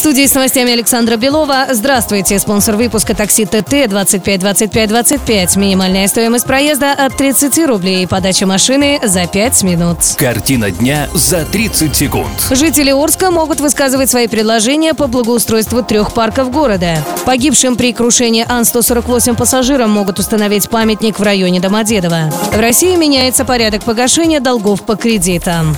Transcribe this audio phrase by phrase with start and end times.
[0.00, 1.66] Студии с новостями Александра Белова.
[1.72, 2.38] Здравствуйте.
[2.38, 5.56] Спонсор выпуска такси ТТ 25 25 25.
[5.56, 8.08] Минимальная стоимость проезда от 30 рублей.
[8.08, 9.98] Подача машины за 5 минут.
[10.16, 12.30] Картина дня за 30 секунд.
[12.50, 16.96] Жители Орска могут высказывать свои предложения по благоустройству трех парков города.
[17.26, 22.32] Погибшим при крушении Ан-148 пассажирам могут установить памятник в районе Домодедово.
[22.54, 25.76] В России меняется порядок погашения долгов по кредитам.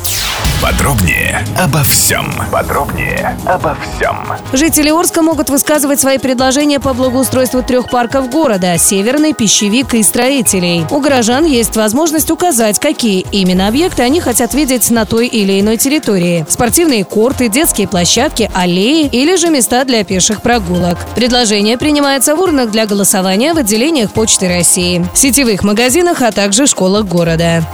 [0.62, 2.32] Подробнее обо всем.
[2.52, 4.16] Подробнее обо всем.
[4.52, 10.86] Жители Орска могут высказывать свои предложения по благоустройству трех парков города– Северный, Пищевик и Строителей.
[10.88, 15.78] У горожан есть возможность указать, какие именно объекты они хотят видеть на той или иной
[15.78, 16.46] территории.
[16.48, 20.96] Спортивные корты, детские площадки, аллеи или же места для пеших прогулок.
[21.16, 27.06] Предложение принимается в урнах для голосования в отделениях Почты России, сетевых магазинах, а также школах
[27.06, 27.64] города.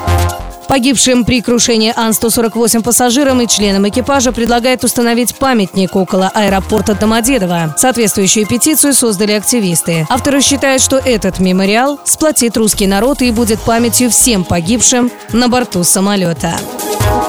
[0.69, 7.75] Погибшим при крушении Ан-148 пассажирам и членам экипажа предлагает установить памятник около аэропорта Домодедово.
[7.79, 10.07] Соответствующую петицию создали активисты.
[10.11, 15.85] Авторы считают, что этот мемориал сплотит русский народ и будет памятью всем погибшим на борту
[15.85, 16.55] самолета.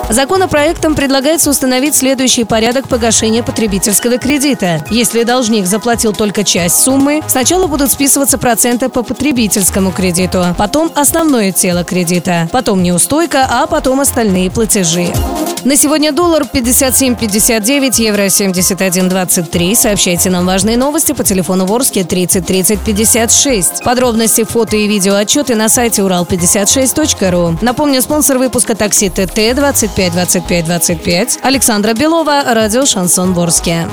[0.09, 4.83] Законопроектом предлагается установить следующий порядок погашения потребительского кредита.
[4.89, 11.51] Если должник заплатил только часть суммы, сначала будут списываться проценты по потребительскому кредиту, потом основное
[11.51, 15.13] тело кредита, потом неустойка, а потом остальные платежи.
[15.65, 19.75] На сегодня доллар 57.59, евро 71.23.
[19.75, 23.83] Сообщайте нам важные новости по телефону Ворске 30 30 56.
[23.83, 27.57] Подробности, фото и видео отчеты на сайте урал56.ру.
[27.61, 31.39] Напомню, спонсор выпуска такси ТТ 25 25 25.
[31.43, 33.87] Александра Белова, радио «Шансон Ворске».